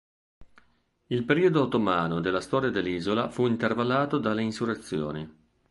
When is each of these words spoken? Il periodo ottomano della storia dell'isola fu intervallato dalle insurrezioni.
Il 1.09 1.25
periodo 1.25 1.61
ottomano 1.61 2.21
della 2.21 2.41
storia 2.41 2.71
dell'isola 2.71 3.29
fu 3.29 3.45
intervallato 3.45 4.17
dalle 4.17 4.41
insurrezioni. 4.41 5.29